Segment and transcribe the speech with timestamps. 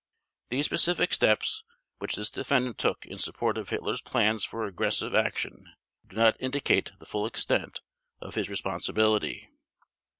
[0.49, 1.63] These specific steps
[1.99, 5.75] which this defendant took in support of Hitler's plans for aggressive action
[6.07, 7.81] do not indicate the full extent
[8.19, 9.47] of his responsibility.